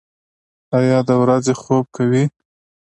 ایا 0.77 0.99
د 1.07 1.09
ورځې 1.21 1.53
خوب 1.61 1.85
کوئ؟ 1.95 2.21